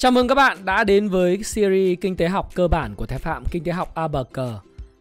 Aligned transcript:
Chào 0.00 0.12
mừng 0.12 0.28
các 0.28 0.34
bạn 0.34 0.64
đã 0.64 0.84
đến 0.84 1.08
với 1.08 1.42
series 1.42 1.98
kinh 2.00 2.16
tế 2.16 2.28
học 2.28 2.50
cơ 2.54 2.68
bản 2.68 2.94
của 2.94 3.06
Thái 3.06 3.18
Phạm 3.18 3.44
Kinh 3.50 3.64
tế 3.64 3.72
học 3.72 3.94
ABC. 3.94 4.40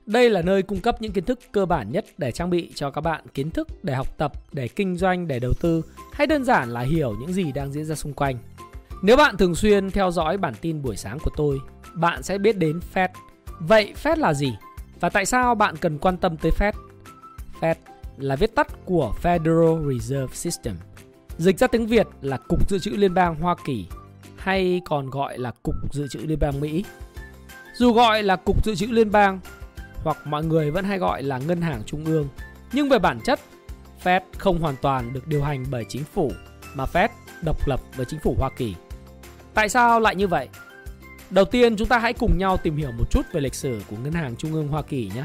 Đây 0.06 0.29
là 0.29 0.42
nơi 0.42 0.62
cung 0.62 0.79
cấp 0.79 1.02
những 1.02 1.12
kiến 1.12 1.24
thức 1.24 1.40
cơ 1.52 1.66
bản 1.66 1.92
nhất 1.92 2.06
để 2.18 2.32
trang 2.32 2.50
bị 2.50 2.72
cho 2.75 2.91
các 2.91 3.01
bạn 3.01 3.23
kiến 3.33 3.51
thức 3.51 3.67
để 3.83 3.96
học 3.96 4.17
tập, 4.17 4.33
để 4.54 4.67
kinh 4.67 4.97
doanh, 4.97 5.27
để 5.27 5.39
đầu 5.39 5.54
tư 5.62 5.81
hay 6.13 6.27
đơn 6.27 6.43
giản 6.43 6.70
là 6.70 6.81
hiểu 6.81 7.15
những 7.20 7.33
gì 7.33 7.51
đang 7.51 7.71
diễn 7.71 7.85
ra 7.85 7.96
xung 7.96 8.13
quanh. 8.13 8.38
Nếu 9.01 9.17
bạn 9.17 9.38
thường 9.38 9.55
xuyên 9.55 9.91
theo 9.91 10.12
dõi 10.12 10.38
bản 10.38 10.54
tin 10.62 10.82
buổi 10.82 10.98
sáng 10.98 11.20
của 11.20 11.31
tôi, 11.38 11.59
bạn 11.93 12.23
sẽ 12.23 12.38
biết 12.38 12.57
đến 12.57 12.79
Fed. 12.93 13.09
Vậy 13.59 13.93
Fed 14.04 14.18
là 14.18 14.34
gì? 14.34 14.54
Và 15.00 15.09
tại 15.09 15.25
sao 15.25 15.55
bạn 15.55 15.75
cần 15.77 15.97
quan 15.97 16.18
tâm 16.18 16.38
tới 16.38 16.52
Fed? 16.52 16.73
Fed 17.61 17.75
là 18.18 18.36
viết 18.36 18.55
tắt 18.55 18.68
của 18.86 19.13
Federal 19.23 19.93
Reserve 19.93 20.36
System. 20.36 20.75
Dịch 21.38 21.59
ra 21.59 21.68
tiếng 21.68 21.88
Việt 21.88 22.07
là 22.21 22.38
Cục 22.38 22.70
Dự 22.70 22.79
trữ 22.79 22.91
Liên 22.91 23.13
bang 23.13 23.36
Hoa 23.36 23.55
Kỳ 23.66 23.86
hay 24.40 24.82
còn 24.86 25.10
gọi 25.10 25.38
là 25.38 25.52
Cục 25.64 25.76
Dự 25.92 26.08
trữ 26.08 26.20
Liên 26.20 26.39
bang 26.39 26.60
Mỹ. 26.62 26.86
Dù 27.74 27.93
gọi 27.93 28.24
là 28.24 28.36
Cục 28.36 28.66
Dự 28.66 28.75
trữ 28.75 28.88
Liên 28.88 29.11
bang 29.11 29.39
hoặc 30.04 30.18
mọi 30.28 30.43
người 30.43 30.71
vẫn 30.71 30.86
hay 30.86 30.97
gọi 30.97 31.24
là 31.24 31.38
Ngân 31.38 31.61
hàng 31.61 31.84
Trung 31.86 32.06
ương, 32.06 32.28
nhưng 32.73 32.89
về 32.89 33.00
bản 33.00 33.20
chất, 33.25 33.39
Fed 34.03 34.22
không 34.38 34.59
hoàn 34.59 34.75
toàn 34.81 35.14
được 35.14 35.28
điều 35.28 35.44
hành 35.44 35.66
bởi 35.70 35.86
chính 35.89 36.03
phủ 36.03 36.31
mà 36.75 36.86
Fed 36.94 37.09
độc 37.42 37.67
lập 37.67 37.80
với 37.95 38.06
chính 38.06 38.20
phủ 38.20 38.36
Hoa 38.39 38.50
Kỳ. 38.58 38.75
Tại 39.53 39.70
sao 39.70 40.00
lại 40.00 40.16
như 40.16 40.28
vậy? 40.28 40.50
Đầu 41.30 41.45
tiên 41.45 41.75
chúng 41.78 41.88
ta 41.88 42.00
hãy 42.00 42.14
cùng 42.14 42.38
nhau 42.38 42.58
tìm 42.58 42.78
hiểu 42.78 42.92
một 42.92 43.06
chút 43.11 43.22
về 43.31 43.42
lịch 43.42 43.56
sử 43.56 43.81
của 43.89 43.95
Ngân 44.03 44.14
hàng 44.14 44.36
Trung 44.36 44.53
ương 44.53 44.67
Hoa 44.67 44.81
Kỳ 44.81 45.11
nhé. 45.16 45.23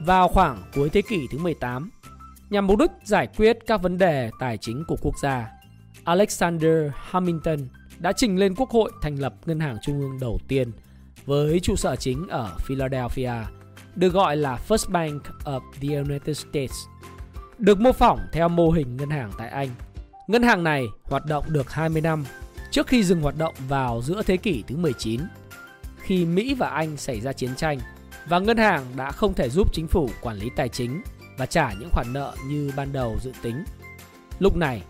Vào 0.00 0.28
khoảng 0.28 0.62
cuối 0.74 0.90
thế 0.90 1.02
kỷ 1.02 1.26
thứ 1.30 1.38
18, 1.38 1.90
nhằm 2.50 2.66
mục 2.66 2.78
đích 2.78 2.90
giải 3.04 3.28
quyết 3.36 3.58
các 3.66 3.82
vấn 3.82 3.98
đề 3.98 4.30
tài 4.40 4.58
chính 4.58 4.84
của 4.88 4.96
quốc 5.02 5.14
gia, 5.22 5.48
Alexander 6.04 6.90
Hamilton 6.94 7.58
đã 7.98 8.12
trình 8.12 8.38
lên 8.38 8.54
Quốc 8.54 8.70
hội 8.70 8.90
thành 9.02 9.16
lập 9.16 9.34
Ngân 9.46 9.60
hàng 9.60 9.76
Trung 9.82 10.00
ương 10.00 10.18
đầu 10.20 10.38
tiên 10.48 10.70
với 11.24 11.60
trụ 11.60 11.76
sở 11.76 11.96
chính 11.96 12.28
ở 12.28 12.56
Philadelphia, 12.58 13.32
được 13.94 14.12
gọi 14.12 14.36
là 14.36 14.58
First 14.68 14.90
Bank 14.90 15.22
of 15.44 15.60
the 15.80 15.96
United 15.96 16.38
States. 16.38 16.76
Được 17.58 17.80
mô 17.80 17.92
phỏng 17.92 18.18
theo 18.32 18.48
mô 18.48 18.70
hình 18.70 18.96
ngân 18.96 19.10
hàng 19.10 19.30
tại 19.38 19.48
Anh. 19.48 19.68
Ngân 20.28 20.42
hàng 20.42 20.64
này 20.64 20.84
hoạt 21.04 21.26
động 21.26 21.44
được 21.48 21.70
20 21.70 22.02
năm 22.02 22.24
trước 22.70 22.86
khi 22.86 23.04
dừng 23.04 23.20
hoạt 23.20 23.38
động 23.38 23.54
vào 23.68 24.02
giữa 24.02 24.22
thế 24.22 24.36
kỷ 24.36 24.64
thứ 24.66 24.76
19 24.76 25.20
khi 25.96 26.24
Mỹ 26.24 26.54
và 26.54 26.68
Anh 26.68 26.96
xảy 26.96 27.20
ra 27.20 27.32
chiến 27.32 27.54
tranh 27.56 27.78
và 28.28 28.38
ngân 28.38 28.56
hàng 28.56 28.84
đã 28.96 29.10
không 29.10 29.34
thể 29.34 29.48
giúp 29.48 29.72
chính 29.72 29.86
phủ 29.86 30.10
quản 30.20 30.36
lý 30.36 30.50
tài 30.56 30.68
chính 30.68 31.02
và 31.38 31.46
trả 31.46 31.72
những 31.72 31.90
khoản 31.92 32.12
nợ 32.12 32.34
như 32.46 32.72
ban 32.76 32.92
đầu 32.92 33.16
dự 33.22 33.32
tính. 33.42 33.64
Lúc 34.38 34.56
này, 34.56 34.82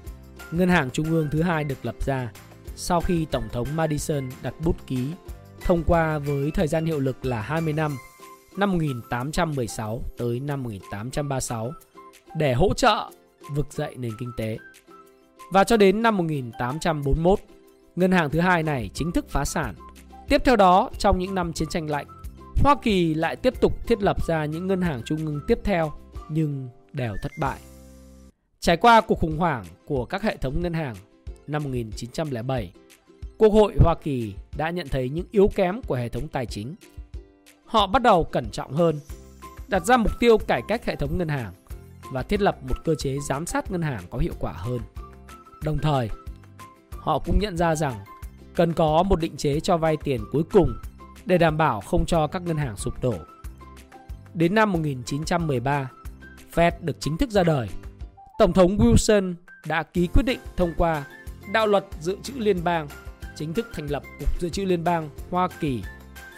ngân 0.50 0.68
hàng 0.68 0.90
trung 0.90 1.10
ương 1.10 1.28
thứ 1.32 1.42
hai 1.42 1.64
được 1.64 1.86
lập 1.86 1.94
ra 2.06 2.32
sau 2.76 3.00
khi 3.00 3.26
Tổng 3.30 3.48
thống 3.52 3.66
Madison 3.74 4.28
đặt 4.42 4.54
bút 4.64 4.86
ký 4.86 5.12
thông 5.60 5.82
qua 5.86 6.18
với 6.18 6.50
thời 6.50 6.66
gian 6.66 6.86
hiệu 6.86 7.00
lực 7.00 7.24
là 7.24 7.42
20 7.42 7.72
năm, 7.72 7.96
năm 8.56 8.72
1816 8.72 10.02
tới 10.18 10.40
năm 10.40 10.62
1836 10.62 11.72
để 12.36 12.54
hỗ 12.54 12.74
trợ 12.74 13.10
vực 13.54 13.72
dậy 13.72 13.94
nền 13.98 14.12
kinh 14.18 14.32
tế. 14.36 14.58
Và 15.52 15.64
cho 15.64 15.76
đến 15.76 16.02
năm 16.02 16.16
1841, 16.16 17.38
ngân 17.96 18.12
hàng 18.12 18.30
thứ 18.30 18.40
hai 18.40 18.62
này 18.62 18.90
chính 18.94 19.12
thức 19.12 19.28
phá 19.28 19.44
sản. 19.44 19.74
Tiếp 20.28 20.42
theo 20.44 20.56
đó, 20.56 20.90
trong 20.98 21.18
những 21.18 21.34
năm 21.34 21.52
chiến 21.52 21.68
tranh 21.68 21.90
lạnh, 21.90 22.06
Hoa 22.56 22.76
Kỳ 22.82 23.14
lại 23.14 23.36
tiếp 23.36 23.60
tục 23.60 23.86
thiết 23.86 24.02
lập 24.02 24.26
ra 24.26 24.44
những 24.44 24.66
ngân 24.66 24.82
hàng 24.82 25.02
trung 25.04 25.26
ương 25.26 25.40
tiếp 25.46 25.58
theo 25.64 25.92
nhưng 26.28 26.68
đều 26.92 27.14
thất 27.22 27.32
bại. 27.40 27.58
Trải 28.60 28.76
qua 28.76 29.00
cuộc 29.00 29.18
khủng 29.18 29.38
hoảng 29.38 29.64
của 29.84 30.04
các 30.04 30.22
hệ 30.22 30.36
thống 30.36 30.62
ngân 30.62 30.72
hàng 30.72 30.96
năm 31.46 31.62
1907, 31.62 32.72
Quốc 33.38 33.48
hội 33.52 33.74
Hoa 33.80 33.94
Kỳ 34.02 34.34
đã 34.56 34.70
nhận 34.70 34.88
thấy 34.88 35.08
những 35.08 35.26
yếu 35.30 35.50
kém 35.54 35.82
của 35.82 35.94
hệ 35.94 36.08
thống 36.08 36.28
tài 36.28 36.46
chính. 36.46 36.74
Họ 37.64 37.86
bắt 37.86 38.02
đầu 38.02 38.24
cẩn 38.24 38.50
trọng 38.50 38.72
hơn, 38.72 39.00
đặt 39.68 39.84
ra 39.84 39.96
mục 39.96 40.12
tiêu 40.20 40.38
cải 40.38 40.62
cách 40.68 40.84
hệ 40.84 40.96
thống 40.96 41.18
ngân 41.18 41.28
hàng 41.28 41.52
và 42.12 42.22
thiết 42.22 42.40
lập 42.42 42.58
một 42.68 42.84
cơ 42.84 42.94
chế 42.94 43.16
giám 43.28 43.46
sát 43.46 43.70
ngân 43.70 43.82
hàng 43.82 44.02
có 44.10 44.18
hiệu 44.18 44.34
quả 44.38 44.52
hơn. 44.52 44.80
Đồng 45.64 45.78
thời, 45.78 46.10
họ 46.90 47.18
cũng 47.18 47.38
nhận 47.38 47.56
ra 47.56 47.74
rằng 47.74 47.94
cần 48.54 48.72
có 48.72 49.02
một 49.02 49.20
định 49.20 49.36
chế 49.36 49.60
cho 49.60 49.76
vay 49.76 49.96
tiền 50.04 50.20
cuối 50.32 50.42
cùng 50.52 50.72
để 51.24 51.38
đảm 51.38 51.56
bảo 51.56 51.80
không 51.80 52.06
cho 52.06 52.26
các 52.26 52.42
ngân 52.42 52.56
hàng 52.56 52.76
sụp 52.76 53.02
đổ. 53.02 53.14
Đến 54.34 54.54
năm 54.54 54.72
1913, 54.72 55.90
Fed 56.54 56.72
được 56.80 56.96
chính 57.00 57.16
thức 57.16 57.30
ra 57.30 57.44
đời. 57.44 57.68
Tổng 58.38 58.52
thống 58.52 58.78
Wilson 58.78 59.34
đã 59.66 59.82
ký 59.82 60.06
quyết 60.06 60.22
định 60.22 60.40
thông 60.56 60.72
qua 60.76 61.04
đạo 61.52 61.66
luật 61.66 61.84
dự 62.00 62.16
trữ 62.22 62.32
liên 62.36 62.64
bang 62.64 62.88
chính 63.36 63.54
thức 63.54 63.68
thành 63.72 63.86
lập 63.90 64.02
Cục 64.18 64.40
Dự 64.40 64.48
trữ 64.48 64.64
Liên 64.64 64.84
bang 64.84 65.10
Hoa 65.30 65.48
Kỳ 65.60 65.82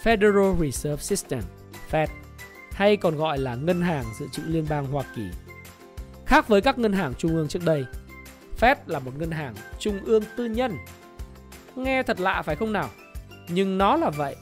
Federal 0.03 0.61
Reserve 0.61 1.03
System 1.03 1.43
Fed 1.91 2.07
hay 2.73 2.97
còn 2.97 3.17
gọi 3.17 3.39
là 3.39 3.55
Ngân 3.55 3.81
hàng 3.81 4.05
Dự 4.19 4.27
trữ 4.33 4.43
Liên 4.47 4.67
bang 4.69 4.87
Hoa 4.87 5.05
Kỳ. 5.17 5.23
Khác 6.27 6.49
với 6.49 6.61
các 6.61 6.79
ngân 6.79 6.93
hàng 6.93 7.15
trung 7.19 7.35
ương 7.35 7.49
trước 7.49 7.65
đây, 7.65 7.85
Fed 8.61 8.77
là 8.87 8.99
một 8.99 9.13
ngân 9.19 9.31
hàng 9.31 9.55
trung 9.79 10.01
ương 10.05 10.23
tư 10.37 10.45
nhân. 10.45 10.77
Nghe 11.77 12.03
thật 12.03 12.21
lạ 12.21 12.43
phải 12.43 12.57
không 12.57 12.73
nào? 12.73 12.89
Nhưng 13.49 13.79
nó 13.79 13.97
là 13.97 14.11
vậy. 14.11 14.37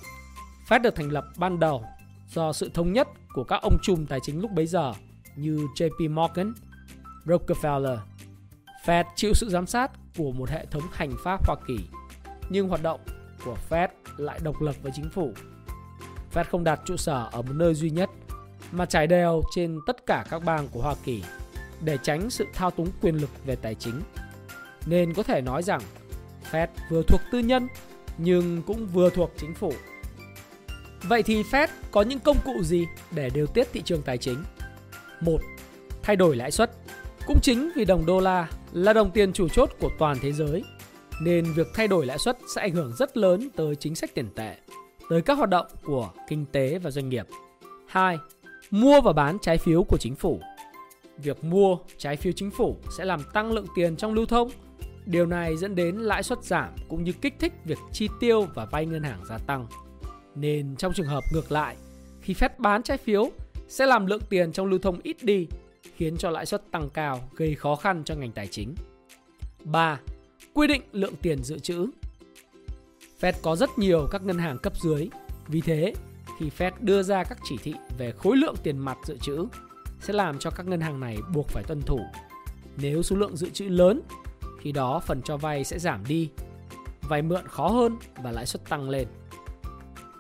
Fed 0.69 0.83
được 0.83 0.95
thành 0.95 1.13
lập 1.13 1.25
ban 1.37 1.61
đầu 1.61 1.85
do 2.29 2.53
sự 2.53 2.71
thống 2.75 2.93
nhất 2.93 3.09
của 3.35 3.45
các 3.45 3.63
ông 3.63 3.79
trùm 3.83 4.07
tài 4.07 4.21
chính 4.23 4.41
lúc 4.41 4.51
bấy 4.51 4.67
giờ 4.67 4.93
như 5.37 5.67
JP 5.77 6.15
Morgan, 6.15 6.55
Rockefeller. 7.25 7.99
Fed 8.85 9.05
chịu 9.17 9.35
sự 9.35 9.49
giám 9.49 9.67
sát 9.67 9.91
của 10.17 10.33
một 10.33 10.51
hệ 10.51 10.67
thống 10.71 10.83
hành 10.93 11.17
pháp 11.25 11.47
Hoa 11.47 11.57
Kỳ, 11.67 11.79
nhưng 12.49 12.69
hoạt 12.69 12.83
động 12.83 13.01
của 13.45 13.57
Fed 13.71 13.89
lại 14.17 14.39
độc 14.43 14.63
lập 14.63 14.75
với 14.83 14.93
chính 14.95 15.11
phủ. 15.11 15.33
Fed 16.35 16.45
không 16.51 16.65
đặt 16.65 16.81
trụ 16.87 16.97
sở 16.97 17.29
ở 17.33 17.43
một 17.43 17.53
nơi 17.53 17.75
duy 17.75 17.91
nhất 17.91 18.11
mà 18.73 18.87
trải 18.87 19.07
đều 19.07 19.43
trên 19.55 19.79
tất 19.87 20.07
cả 20.07 20.25
các 20.31 20.45
bang 20.45 20.69
của 20.69 20.83
Hoa 20.83 20.95
Kỳ 21.05 21.23
để 21.81 21.99
tránh 22.03 22.31
sự 22.31 22.47
thao 22.55 22.71
túng 22.71 22.89
quyền 23.01 23.17
lực 23.17 23.31
về 23.45 23.57
tài 23.57 23.75
chính. 23.75 24.01
Nên 24.87 25.15
có 25.15 25.23
thể 25.23 25.41
nói 25.41 25.63
rằng 25.63 25.81
Fed 26.51 26.67
vừa 26.91 27.03
thuộc 27.03 27.21
tư 27.33 27.39
nhân 27.39 27.69
nhưng 28.19 28.63
cũng 28.63 28.87
vừa 28.87 29.11
thuộc 29.11 29.33
chính 29.37 29.55
phủ. 29.55 29.73
Vậy 31.03 31.23
thì 31.23 31.43
Fed 31.43 31.69
có 31.91 32.03
những 32.03 32.19
công 32.19 32.37
cụ 32.45 32.63
gì 32.63 32.87
để 33.11 33.31
điều 33.31 33.47
tiết 33.47 33.69
thị 33.73 33.83
trường 33.85 34.03
tài 34.03 34.19
chính? 34.19 34.45
Một, 35.21 35.39
thay 36.03 36.17
đổi 36.17 36.37
lãi 36.37 36.51
suất. 36.51 36.71
Cũng 37.27 37.39
chính 37.43 37.71
vì 37.77 37.85
đồng 37.85 38.07
đô 38.07 38.21
la 38.21 38.49
là 38.77 38.93
đồng 38.93 39.11
tiền 39.11 39.33
chủ 39.33 39.49
chốt 39.49 39.71
của 39.81 39.91
toàn 39.99 40.17
thế 40.21 40.33
giới, 40.33 40.65
nên 41.21 41.45
việc 41.53 41.67
thay 41.75 41.89
đổi 41.89 42.07
lãi 42.07 42.19
suất 42.19 42.39
sẽ 42.55 42.61
ảnh 42.61 42.73
hưởng 42.73 42.93
rất 42.97 43.17
lớn 43.17 43.49
tới 43.57 43.77
chính 43.77 43.95
sách 43.95 44.15
tiền 44.15 44.29
tệ, 44.35 44.57
tới 45.09 45.23
các 45.23 45.39
hoạt 45.39 45.51
động 45.51 45.67
của 45.85 46.11
kinh 46.29 46.45
tế 46.53 46.79
và 46.79 46.91
doanh 46.91 47.09
nghiệp. 47.09 47.27
2. 47.87 48.19
Mua 48.71 49.01
và 49.01 49.13
bán 49.13 49.39
trái 49.43 49.59
phiếu 49.59 49.85
của 49.85 49.97
chính 49.97 50.15
phủ. 50.15 50.41
Việc 51.19 51.45
mua 51.45 51.79
trái 51.99 52.17
phiếu 52.17 52.33
chính 52.33 52.51
phủ 52.51 52.77
sẽ 52.99 53.05
làm 53.05 53.21
tăng 53.33 53.53
lượng 53.53 53.67
tiền 53.77 53.97
trong 53.97 54.15
lưu 54.15 54.27
thông. 54.27 54.51
Điều 55.07 55.27
này 55.27 55.57
dẫn 55.57 55.75
đến 55.75 55.97
lãi 55.97 56.23
suất 56.23 56.45
giảm 56.45 56.75
cũng 56.89 57.05
như 57.05 57.13
kích 57.13 57.35
thích 57.39 57.53
việc 57.65 57.79
chi 57.93 58.09
tiêu 58.21 58.47
và 58.55 58.65
vay 58.65 58.87
ngân 58.87 59.03
hàng 59.03 59.21
gia 59.29 59.39
tăng. 59.39 59.67
Nên 60.35 60.77
trong 60.77 60.93
trường 60.93 61.07
hợp 61.07 61.25
ngược 61.33 61.53
lại, 61.53 61.77
khi 62.21 62.35
phép 62.35 62.59
bán 62.59 62.83
trái 62.83 62.99
phiếu 62.99 63.31
sẽ 63.69 63.87
làm 63.87 64.07
lượng 64.07 64.23
tiền 64.29 64.53
trong 64.53 64.67
lưu 64.67 64.79
thông 64.79 65.01
ít 65.03 65.17
đi 65.23 65.47
khiến 65.97 66.17
cho 66.17 66.31
lãi 66.31 66.47
suất 66.47 66.71
tăng 66.71 66.91
cao 66.91 67.29
gây 67.37 67.55
khó 67.55 67.77
khăn 67.77 68.03
cho 68.05 68.15
ngành 68.15 68.33
tài 68.33 68.47
chính. 68.47 68.75
3. 69.65 70.01
Quy 70.55 70.67
định 70.67 70.83
lượng 70.93 71.15
tiền 71.23 71.45
dự 71.45 71.59
trữ. 71.59 71.87
Fed 73.21 73.33
có 73.43 73.57
rất 73.57 73.79
nhiều 73.79 74.09
các 74.11 74.23
ngân 74.23 74.39
hàng 74.39 74.59
cấp 74.59 74.73
dưới, 74.83 75.09
vì 75.49 75.61
thế 75.61 75.95
khi 76.39 76.51
Fed 76.59 76.71
đưa 76.81 77.03
ra 77.03 77.25
các 77.25 77.39
chỉ 77.45 77.57
thị 77.63 77.75
về 77.99 78.13
khối 78.13 78.37
lượng 78.37 78.55
tiền 78.63 78.79
mặt 78.79 78.99
dự 79.05 79.17
trữ 79.21 79.47
sẽ 80.01 80.13
làm 80.13 80.39
cho 80.39 80.51
các 80.51 80.67
ngân 80.67 80.81
hàng 80.81 81.01
này 81.01 81.19
buộc 81.35 81.49
phải 81.49 81.63
tuân 81.67 81.83
thủ. 81.83 82.01
Nếu 82.77 83.03
số 83.03 83.17
lượng 83.17 83.37
dự 83.37 83.51
trữ 83.51 83.65
lớn, 83.65 84.01
khi 84.61 84.73
đó 84.73 85.01
phần 85.01 85.23
cho 85.23 85.37
vay 85.37 85.65
sẽ 85.65 85.79
giảm 85.79 86.05
đi, 86.09 86.31
vay 87.03 87.23
mượn 87.23 87.49
khó 87.49 87.69
hơn 87.69 87.97
và 88.23 88.33
lãi 88.33 88.47
suất 88.47 88.69
tăng 88.69 88.91
lên. 88.91 89.09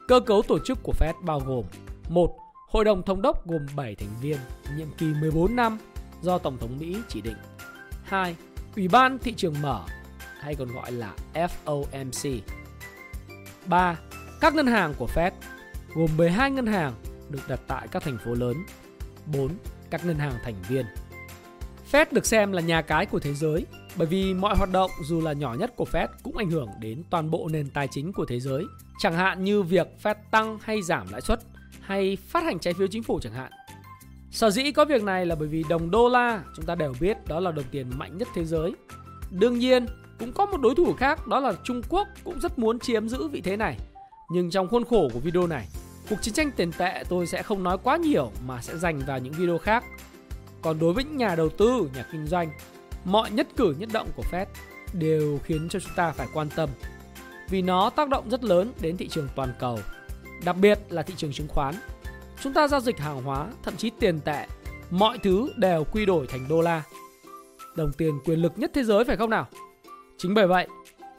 Cơ 0.08 0.20
cấu 0.20 0.42
tổ 0.42 0.58
chức 0.58 0.78
của 0.82 0.92
Fed 0.98 1.12
bao 1.22 1.40
gồm 1.40 1.64
một 2.08 2.36
Hội 2.66 2.84
đồng 2.84 3.02
thống 3.02 3.22
đốc 3.22 3.46
gồm 3.46 3.66
7 3.76 3.94
thành 3.94 4.08
viên, 4.20 4.36
nhiệm 4.76 4.88
kỳ 4.98 5.06
14 5.06 5.56
năm 5.56 5.78
do 6.22 6.38
Tổng 6.38 6.58
thống 6.58 6.78
Mỹ 6.78 6.96
chỉ 7.08 7.20
định. 7.20 7.36
2. 8.04 8.36
Ủy 8.76 8.88
ban 8.88 9.18
thị 9.18 9.34
trường 9.36 9.54
mở 9.62 9.80
hay 10.40 10.54
còn 10.54 10.68
gọi 10.68 10.92
là 10.92 11.12
FOMC. 11.34 12.40
3. 13.66 13.98
Các 14.40 14.54
ngân 14.54 14.66
hàng 14.66 14.94
của 14.98 15.08
Fed 15.14 15.30
gồm 15.94 16.16
12 16.16 16.50
ngân 16.50 16.66
hàng 16.66 16.92
được 17.30 17.48
đặt 17.48 17.60
tại 17.66 17.88
các 17.90 18.02
thành 18.02 18.18
phố 18.24 18.34
lớn. 18.34 18.56
4. 19.26 19.48
Các 19.90 20.06
ngân 20.06 20.18
hàng 20.18 20.34
thành 20.44 20.62
viên. 20.68 20.86
Fed 21.92 22.06
được 22.10 22.26
xem 22.26 22.52
là 22.52 22.60
nhà 22.60 22.82
cái 22.82 23.06
của 23.06 23.18
thế 23.18 23.34
giới 23.34 23.66
bởi 23.96 24.06
vì 24.06 24.34
mọi 24.34 24.56
hoạt 24.56 24.70
động 24.72 24.90
dù 25.04 25.20
là 25.20 25.32
nhỏ 25.32 25.54
nhất 25.58 25.76
của 25.76 25.86
Fed 25.92 26.08
cũng 26.22 26.36
ảnh 26.36 26.50
hưởng 26.50 26.68
đến 26.80 27.02
toàn 27.10 27.30
bộ 27.30 27.48
nền 27.52 27.70
tài 27.70 27.88
chính 27.90 28.12
của 28.12 28.24
thế 28.28 28.40
giới, 28.40 28.64
chẳng 28.98 29.14
hạn 29.14 29.44
như 29.44 29.62
việc 29.62 29.88
Fed 30.02 30.14
tăng 30.30 30.58
hay 30.62 30.82
giảm 30.82 31.06
lãi 31.12 31.20
suất 31.20 31.40
hay 31.86 32.16
phát 32.16 32.44
hành 32.44 32.58
trái 32.58 32.74
phiếu 32.74 32.86
chính 32.86 33.02
phủ 33.02 33.18
chẳng 33.22 33.32
hạn. 33.32 33.52
Sở 34.30 34.50
dĩ 34.50 34.72
có 34.72 34.84
việc 34.84 35.02
này 35.02 35.26
là 35.26 35.34
bởi 35.34 35.48
vì 35.48 35.64
đồng 35.68 35.90
đô 35.90 36.08
la 36.08 36.42
chúng 36.56 36.66
ta 36.66 36.74
đều 36.74 36.94
biết 37.00 37.16
đó 37.26 37.40
là 37.40 37.52
đồng 37.52 37.64
tiền 37.70 37.86
mạnh 37.96 38.18
nhất 38.18 38.28
thế 38.34 38.44
giới. 38.44 38.72
Đương 39.30 39.58
nhiên, 39.58 39.86
Cũng 40.18 40.32
có 40.32 40.46
một 40.46 40.60
đối 40.60 40.74
thủ 40.74 40.94
khác 40.94 41.26
đó 41.26 41.40
là 41.40 41.52
Trung 41.64 41.82
Quốc 41.88 42.08
cũng 42.24 42.40
rất 42.40 42.58
muốn 42.58 42.78
chiếm 42.78 43.08
giữ 43.08 43.28
vị 43.28 43.40
thế 43.40 43.56
này. 43.56 43.78
Nhưng 44.30 44.50
trong 44.50 44.68
khuôn 44.68 44.84
khổ 44.84 45.08
của 45.12 45.20
video 45.20 45.46
này, 45.46 45.68
cuộc 46.10 46.16
chiến 46.22 46.34
tranh 46.34 46.50
tiền 46.56 46.72
tệ 46.72 47.04
tôi 47.08 47.26
sẽ 47.26 47.42
không 47.42 47.62
nói 47.62 47.78
quá 47.82 47.96
nhiều 47.96 48.32
mà 48.46 48.62
sẽ 48.62 48.76
dành 48.76 48.98
vào 49.06 49.18
những 49.18 49.32
video 49.32 49.58
khác. 49.58 49.84
Còn 50.62 50.78
đối 50.78 50.92
với 50.92 51.04
những 51.04 51.16
nhà 51.16 51.34
đầu 51.34 51.48
tư, 51.48 51.90
nhà 51.94 52.06
kinh 52.12 52.26
doanh, 52.26 52.50
mọi 53.04 53.30
nhất 53.30 53.48
cử 53.56 53.74
nhất 53.78 53.88
động 53.92 54.08
của 54.16 54.24
Fed 54.30 54.46
đều 54.92 55.38
khiến 55.44 55.68
cho 55.68 55.80
chúng 55.80 55.94
ta 55.96 56.12
phải 56.12 56.28
quan 56.34 56.48
tâm 56.56 56.68
vì 57.48 57.62
nó 57.62 57.90
tác 57.90 58.08
động 58.08 58.30
rất 58.30 58.44
lớn 58.44 58.72
đến 58.80 58.96
thị 58.96 59.08
trường 59.08 59.28
toàn 59.36 59.52
cầu, 59.58 59.78
đặc 60.44 60.56
biệt 60.60 60.78
là 60.88 61.02
thị 61.02 61.14
trường 61.16 61.32
chứng 61.32 61.48
khoán. 61.48 61.74
Chúng 62.42 62.52
ta 62.52 62.68
giao 62.68 62.80
dịch 62.80 62.98
hàng 62.98 63.22
hóa, 63.22 63.48
thậm 63.62 63.76
chí 63.76 63.90
tiền 63.90 64.20
tệ, 64.20 64.46
mọi 64.90 65.18
thứ 65.18 65.52
đều 65.56 65.84
quy 65.84 66.06
đổi 66.06 66.26
thành 66.26 66.48
đô 66.48 66.60
la. 66.60 66.82
Đồng 67.76 67.92
tiền 67.92 68.18
quyền 68.24 68.42
lực 68.42 68.52
nhất 68.56 68.70
thế 68.74 68.84
giới 68.84 69.04
phải 69.04 69.16
không 69.16 69.30
nào? 69.30 69.46
Chính 70.18 70.34
bởi 70.34 70.46
vậy, 70.46 70.68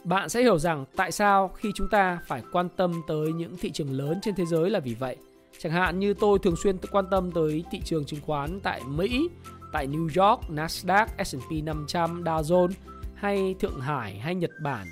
bạn 0.04 0.30
sẽ 0.30 0.42
hiểu 0.42 0.60
rằng 0.60 0.86
tại 0.96 1.12
sao 1.12 1.48
khi 1.48 1.72
chúng 1.76 1.88
ta 1.92 2.20
phải 2.28 2.42
quan 2.52 2.70
tâm 2.70 3.02
tới 3.08 3.34
những 3.34 3.58
thị 3.58 3.72
trường 3.72 3.92
lớn 3.92 4.20
trên 4.22 4.36
thế 4.36 4.46
giới 4.46 4.70
là 4.70 4.80
vì 4.80 4.94
vậy. 4.94 5.16
Chẳng 5.60 5.72
hạn 5.72 6.00
như 6.00 6.14
tôi 6.14 6.40
thường 6.40 6.56
xuyên 6.56 6.78
quan 6.92 7.06
tâm 7.12 7.32
tới 7.32 7.64
thị 7.72 7.82
trường 7.86 8.06
chứng 8.06 8.22
khoán 8.22 8.60
tại 8.60 8.82
Mỹ, 8.88 9.30
tại 9.74 9.88
New 9.88 10.02
York, 10.04 10.42
Nasdaq, 10.50 11.08
S&P 11.26 11.64
500, 11.64 12.24
Dow 12.24 12.42
Jones 12.42 12.72
hay 13.16 13.56
Thượng 13.60 13.80
Hải 13.80 14.20
hay 14.20 14.36
Nhật 14.36 14.52
Bản 14.64 14.88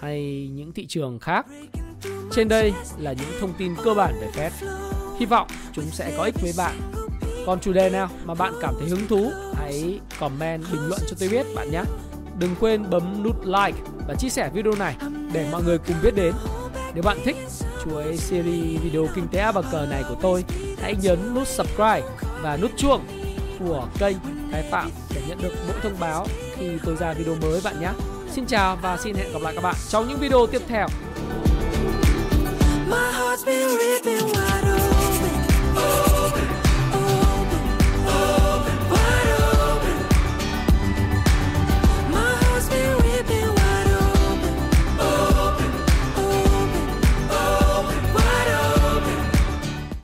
hay 0.00 0.48
những 0.52 0.72
thị 0.72 0.86
trường 0.86 1.18
khác. 1.18 1.46
Trên 2.32 2.48
đây 2.48 2.72
là 2.98 3.12
những 3.12 3.40
thông 3.40 3.52
tin 3.58 3.74
cơ 3.84 3.94
bản 3.94 4.14
về 4.20 4.28
Fed. 4.34 4.68
Hy 5.18 5.26
vọng 5.26 5.48
chúng 5.72 5.90
sẽ 5.90 6.12
có 6.16 6.24
ích 6.24 6.40
với 6.40 6.52
bạn. 6.56 6.80
Còn 7.46 7.60
chủ 7.60 7.72
đề 7.72 7.90
nào 7.90 8.08
mà 8.24 8.34
bạn 8.34 8.52
cảm 8.60 8.74
thấy 8.78 8.88
hứng 8.88 9.08
thú, 9.08 9.30
hãy 9.54 10.00
comment 10.20 10.64
bình 10.72 10.88
luận 10.88 11.00
cho 11.10 11.16
tôi 11.20 11.28
biết 11.28 11.46
bạn 11.54 11.70
nhé. 11.70 11.82
Đừng 12.38 12.54
quên 12.60 12.90
bấm 12.90 13.22
nút 13.22 13.46
like 13.46 13.78
và 14.08 14.14
chia 14.14 14.28
sẻ 14.28 14.50
video 14.54 14.74
này 14.74 14.96
để 15.32 15.48
mọi 15.52 15.62
người 15.62 15.78
cùng 15.78 15.96
biết 16.02 16.14
đến. 16.14 16.34
Nếu 16.94 17.02
bạn 17.02 17.18
thích 17.24 17.36
chuỗi 17.84 18.16
series 18.16 18.82
video 18.82 19.06
kinh 19.14 19.28
tế 19.28 19.38
A 19.38 19.52
cờ 19.72 19.86
này 19.90 20.04
của 20.08 20.16
tôi, 20.22 20.44
hãy 20.82 20.94
nhấn 21.02 21.34
nút 21.34 21.48
subscribe 21.48 22.02
và 22.42 22.56
nút 22.56 22.70
chuông 22.76 23.06
của 23.58 23.88
kênh 23.98 24.16
Thái 24.52 24.68
Phạm 24.70 24.90
để 25.14 25.22
nhận 25.28 25.38
được 25.42 25.52
mỗi 25.68 25.76
thông 25.82 26.00
báo 26.00 26.26
khi 26.56 26.70
tôi 26.84 26.96
ra 26.96 27.12
video 27.12 27.34
mới 27.42 27.60
bạn 27.64 27.80
nhé. 27.80 27.90
Xin 28.32 28.46
chào 28.46 28.78
và 28.82 28.96
xin 28.96 29.14
hẹn 29.14 29.32
gặp 29.32 29.42
lại 29.42 29.54
các 29.54 29.62
bạn 29.62 29.74
trong 29.88 30.08
những 30.08 30.18
video 30.18 30.46
tiếp 30.46 30.62
theo. 30.68 30.88
My 32.86 33.10
heart's 33.10 33.42
been 33.42 33.68
ripping 33.74 34.32
wide 34.32 34.64
open. 34.64 34.75